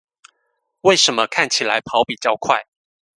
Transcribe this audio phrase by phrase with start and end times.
[0.81, 2.65] 為什麼看起來跑比較快